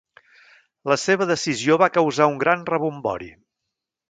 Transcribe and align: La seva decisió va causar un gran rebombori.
La 0.91 0.97
seva 1.01 1.27
decisió 1.33 1.77
va 1.83 1.91
causar 1.99 2.29
un 2.33 2.41
gran 2.45 2.65
rebombori. 2.75 3.31